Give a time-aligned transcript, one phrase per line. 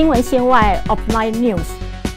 [0.00, 1.60] 新闻线外 of my news，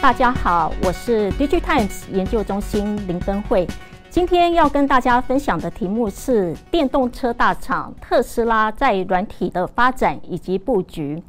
[0.01, 3.67] 大家好，我是 DigiTimes 研究中心林登慧。
[4.09, 11.21] 今天要跟大家分享的题目是电动车大厂特斯拉在软体的发展以及布局。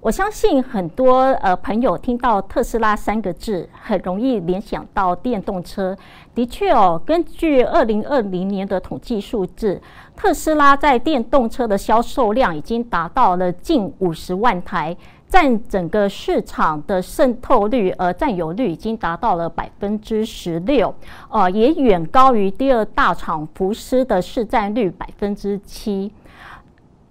[0.00, 5.94] 我相信很多呃朋友听到特斯拉三个字，很容易联想到电动车。
[6.34, 9.80] 的确哦，根据二零二零年的统计数字，
[10.16, 14.96] 特斯拉在电动车的销售量已经达到了近五十万台，
[15.32, 20.94] 占整个市场的渗透率呃占有率已经达到了百分之十六，
[21.30, 26.12] 呃也远高于第二大厂福斯的市占率百分之七。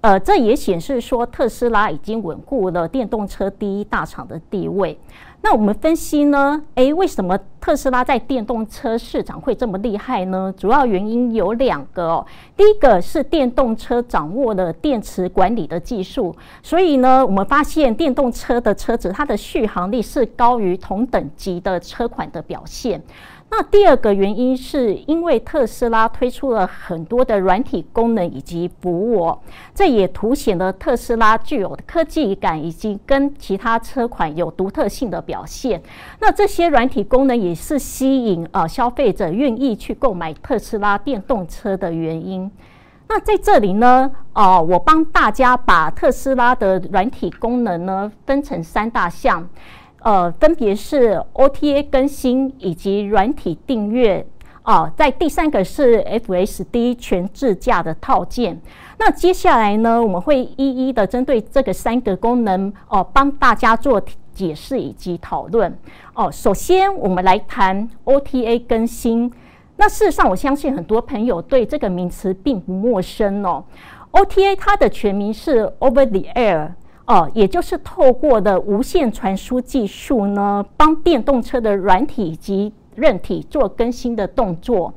[0.02, 5.00] 呃，这也显示说特斯拉已经稳固了电动车第一大厂的地位。
[5.44, 6.62] 那我们分析呢？
[6.76, 10.54] 诶，为什么特斯拉在电动车市场会这么厉害呢？
[10.56, 12.26] 主要原因有两个哦。
[12.56, 23.02] 第一个是电动车掌握了电池管理的技术，所以呢，我们发现电动车的车子它的续航力是高于同等级的车款的表现。
[23.53, 29.38] 那第二个原因是因为特斯拉推出了很多的软体功能以及服务，
[29.75, 35.83] 这也凸显了特斯拉具有科技感以及跟其他车款有独特性的表现。
[36.22, 42.49] 那这些软体功能也是吸引呃消费者愿意去购买特斯拉电动车的原因。
[43.09, 49.49] 那在这里呢，哦，我帮大家把特斯拉的软体功能呢分成三大项。
[50.02, 54.25] 呃，分别是 OTA 更新以及软体订阅
[54.63, 58.59] 哦，在第三个是 FSD 全自驾的套件。
[58.97, 64.02] 那接下来呢，我们会一一的针对这个三个功能哦，帮大家做
[64.33, 65.77] 解释以及讨论
[66.13, 66.31] 哦。
[66.31, 69.31] 首先，我们来谈 OTA 更新。
[69.77, 73.63] 那事实上，我相信很多朋友对这个名词并不陌生哦。
[74.11, 76.72] OTA 它的全名是 Over the Air。
[77.05, 84.94] 哦，也就是透过的无线传输技术呢，帮电动车的软体及韧体做更新的动作。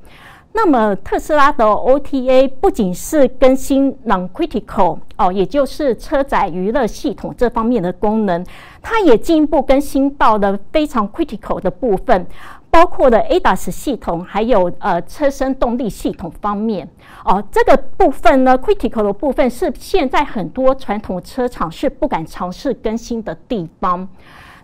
[0.57, 8.47] 那么特斯拉的 OTA 不仅是更新 Non-Critical 哦，也就是车载娱乐系统这方面的功能，
[8.81, 12.27] 它也进一步更新到了非常 Critical 的部分。
[12.71, 16.89] 包括的 ADAS 系统，还有呃车身动力系统方面
[17.25, 24.09] 哦，这个部分呢，critical 的部分是现在很多传统车厂是不敢尝试更新的地方。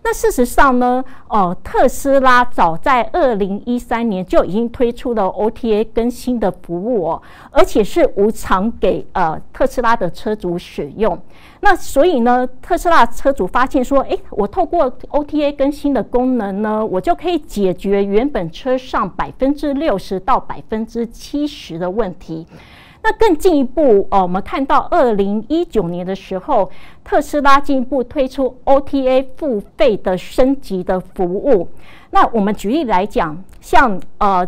[0.02, 11.16] 那事实上呢，哦，特斯拉早在二零一三年就已经推出了 OTA 更新的服务哦，而且是无偿给呃特斯拉的车主使用。
[11.60, 22.46] 那所以呢，特斯拉车主发现说，诶，我透过 OTA 更新的功能呢，我就可以解决原本车上百分之六十到百分之七十的问题。
[23.02, 26.70] 那更进一步哦，我们看到二零一九年的时候，
[27.02, 31.68] 特斯拉进一步推出 OTA 付费的升级的服务。
[32.10, 34.46] 那我们举例来讲，像呃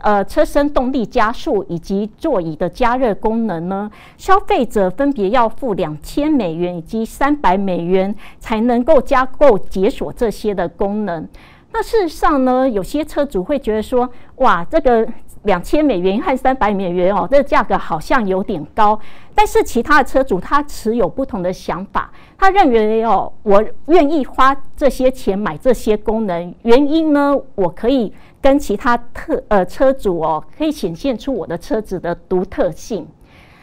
[0.00, 11.28] 呃车身动力加速以及座椅的加热功能呢，消费者分别要付两千美元以及三百美元才能够加购解锁这些的功能。
[11.72, 15.06] 那事实上呢，有些车主会觉得说，哇，这个。
[15.42, 18.98] 两千美元和三百美元哦，这价格好像有点高。
[19.34, 33.06] 但是其他的车主他持有不同的想法，他认为哦，我愿意花这些钱买这些功能，原因呢，我可以跟其他特呃车主哦，可以显现出我的车子的独特性。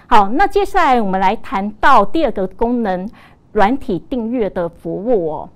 [0.08, 3.08] 好，那接下来我们来谈到第二个功能，
[3.52, 5.50] 软体订阅的服务哦。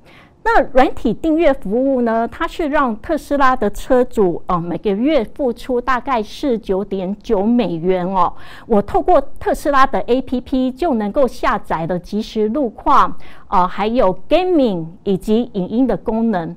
[0.45, 2.27] 那软体订阅服务呢？
[2.27, 8.33] 它是让特斯拉的车主哦，每个月付出大概是九点九美元哦。
[8.67, 13.17] 我透过特斯拉的 APP 就能够下载的即时路况
[13.47, 16.53] 哦，还有 gaming 以及影音的功能。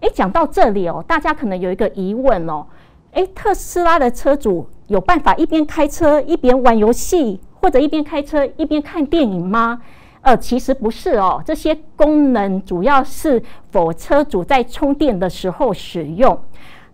[0.00, 2.66] 诶，讲到这里哦，大家可能有一个疑问哦，
[3.12, 9.80] 诶，特斯拉的车主有办法一边开车一边玩游戏，或者一边开车一边看电影吗？
[10.28, 16.38] 呃，其实不是哦，这些功能主要是否车主在充电的时候使用。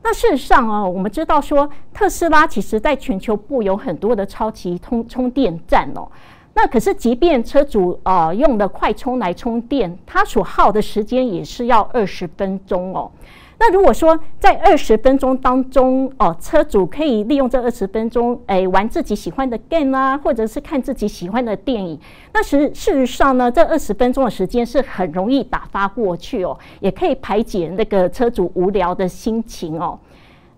[0.05, 6.07] 那事实上哦，我们知道说，特斯拉其实在全球布有很多的超级充充电站哦。
[6.55, 13.11] 那可是，即便车主呃用的快充来充电，它所耗的时间也是要二十分钟哦。
[13.59, 21.99] 那如果说在二十分钟当中，哦，车主可以利用这二十分钟，诶，玩自己喜欢的 game 啊，或者是看自己喜欢的电影。
[22.33, 29.99] 那实事实上呢，这二十分钟的时间是很容易打发过去哦，也可以排解那个车主无聊的心情哦。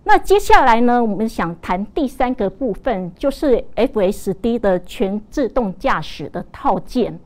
[0.03, 7.19] 那接下来呢，我们想谈第三个部分，就是 FSD 的全自动驾驶的套件。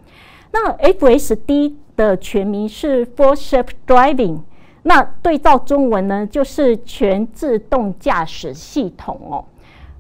[0.51, 4.39] 那 FSD 的全名是 Full Self Driving，
[4.83, 9.45] 那对照中文呢，就是全自动驾驶系统哦。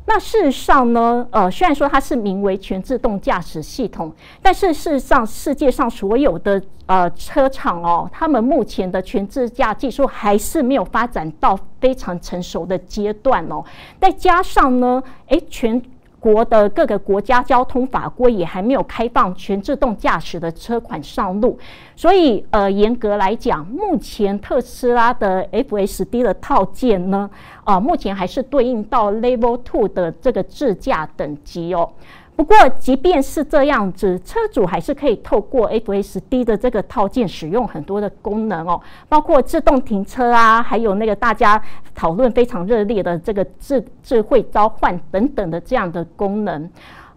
[0.07, 4.11] 那事实上呢，呃，虽然说它是名为全自动驾驶系统，
[4.41, 13.63] 但是事实上，世界上所有的呃车厂哦，他们目前的全自驾技术还是没有发展到非常成熟的阶段哦。
[13.99, 15.79] 再加上呢，诶，全
[16.21, 21.57] 国的各个国家交通法规也还没有开放全自动驾驶的车款上路，
[21.95, 27.27] 所以呃，严格来讲，目前特斯拉的 FSD 的套件呢，
[27.63, 31.89] 啊，目前还是对应到 Level Two 的这个自驾等级哦。
[32.33, 41.61] 不过，即便是这样子，车主还是可以透过 FSD 的这个套件使用很多的功能哦，包括自动停车啊，还有那个大家
[41.93, 46.67] 讨论非常热烈的这个智智慧召唤等等的这样的功能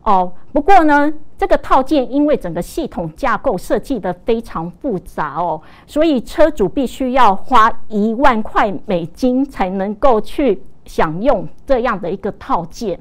[0.02, 0.30] 哦。
[0.52, 13.00] 不过呢，这个套件因为整个系统架构设计的非常复杂哦，所以车主必须要花一万块美金才能够去享用这样的一个套件。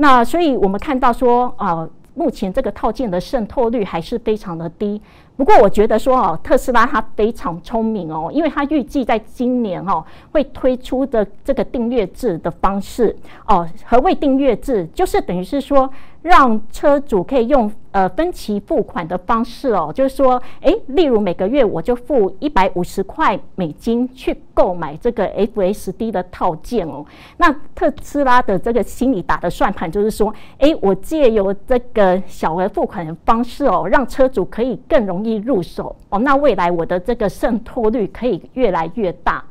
[0.00, 5.00] 那所以，我们看到说，啊，目前这个套件的渗透率还是非常的低。
[5.36, 13.14] 不过，我觉得说，哦，特斯拉它非常聪明哦，因为它预计在今年哦会推出的这个订阅制的方式
[13.46, 13.68] 哦。
[13.84, 14.86] 何谓订阅制？
[14.94, 15.90] 就是等于是说。
[16.22, 27.06] 让车主可以用呃分期付款的方式哦，就是说，诶，例如每个月我就付一百五十块美金去购买这个 FSD 的套件哦。
[27.36, 36.18] 那特斯拉的这个心里打的算盘就是说，诶，我借由这个小额付款的方式哦，让车主可以更容易入手哦。
[36.18, 39.44] 那未来我的这个渗透率可以越来越大。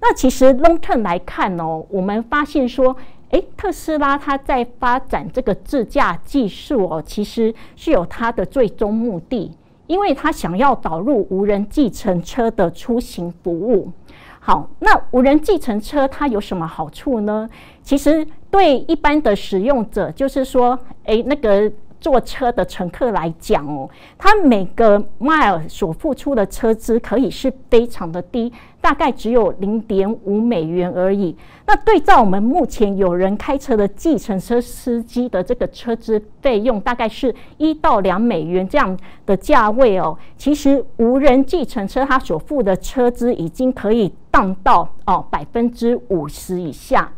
[0.00, 2.94] 那其实 long term 来看哦，我们发现说。
[3.34, 9.50] 诶，特斯拉它在发展这个自驾技术哦，其实是有它的最终目的，
[9.88, 13.90] 因为它想要导入无人计程车的出行服务。
[14.38, 17.50] 好，那无人计程车它有什么好处呢？
[17.82, 21.72] 其实对一般的使用者，就是说，诶，那个。
[22.00, 23.88] 坐车的乘客来讲哦，
[24.18, 28.52] 他每个 mile 所付出的车资可以是非常的低，
[28.84, 31.34] 大概只有零点五美元而已。
[31.66, 38.94] 那对照我们目前有人开车的计程车司机的这个车资费用，大概是一到两美元这样
[39.24, 40.18] 的价位哦。
[40.36, 47.10] 其实无人计程车它所付的车资已经可以降到哦百分之五十以下。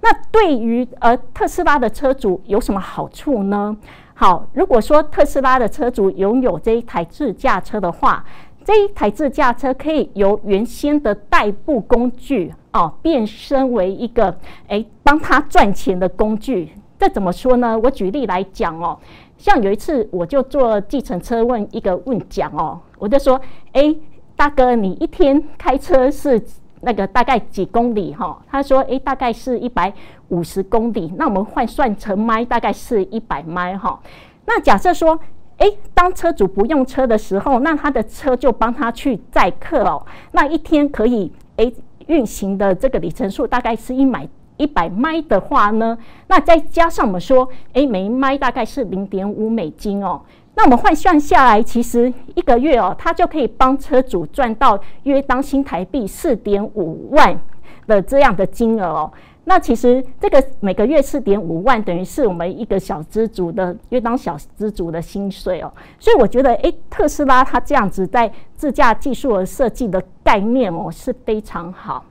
[0.00, 3.76] 那对于呃特斯拉的车主有什么好处呢？
[4.16, 8.24] 好，如果说特斯拉的车主拥有这一台自驾车的话，
[8.64, 14.36] 这一台自驾车可以由原先的代步工具哦，变身为一个
[14.68, 16.70] 诶帮他赚钱的工具。
[16.98, 17.78] 这怎么说呢？
[17.78, 18.98] 我举例来讲哦，
[19.36, 23.40] 像有一次我就坐计程车问一个问讲哦，我就说：
[23.72, 23.96] 诶，
[24.34, 26.42] 大哥，你一天开车是？
[26.86, 28.38] 那个大概几公里哈？
[28.46, 29.90] 他说：“诶，大概是一百
[30.28, 31.10] 五十公里。
[31.16, 33.98] 那我们换算成迈，大概是一百迈哈。
[34.44, 35.18] 那假设说，
[35.58, 40.04] 诶，当车主不用车的时候，那他的车就帮他去载客哦。
[40.32, 41.72] 那一天可以诶
[42.06, 45.96] 运行的这个里程数大概是一买一百迈的话呢，
[46.26, 50.20] 那再加上我们说，诶，每一迈大概是零点五美金哦。”
[50.56, 57.40] 那我们换算下来，其实一个月哦，他就可以帮车主赚到约当新台币四点五万
[57.88, 59.12] 的这样的金额哦。
[59.44, 65.72] 那其实这个每个月四点五万，等于是我们一个小资族的约当小资族的薪水哦。
[65.98, 72.04] 所以我觉得，诶，特斯拉它这样子在自驾技术的设计的概念哦，是非常好。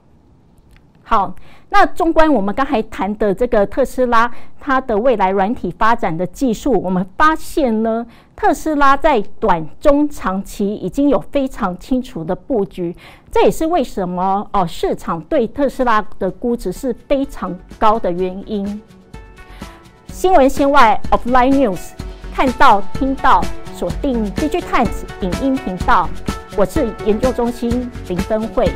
[1.05, 1.35] 好，
[1.69, 8.05] 那纵观我们刚才谈的这个特斯拉，它的未来软体发展的技术，我们发现呢，
[8.37, 12.95] 特斯拉在短、中、长期已经有非常清楚的布局。
[13.29, 18.81] 这也是为什么哦，市场对特斯拉的估值是非常高的原因。
[20.07, 21.91] 新闻线外 （Offline News）
[22.33, 23.43] 看到、听到，
[23.75, 26.09] 锁定 DigiTimes 影音频道。
[26.55, 28.71] 我是研究中心林登慧。